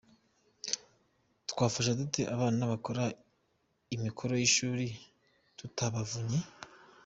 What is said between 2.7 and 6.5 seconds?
gukora imikoro y’ishuri tutabavunnye?.